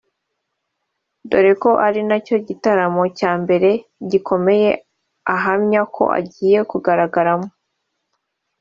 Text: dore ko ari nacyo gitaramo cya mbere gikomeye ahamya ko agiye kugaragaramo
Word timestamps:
dore 1.29 1.53
ko 1.61 1.71
ari 1.87 2.01
nacyo 2.09 2.35
gitaramo 2.47 3.03
cya 3.17 3.31
mbere 3.41 3.69
gikomeye 4.09 4.69
ahamya 5.35 5.81
ko 5.95 6.03
agiye 6.19 6.59
kugaragaramo 6.71 7.47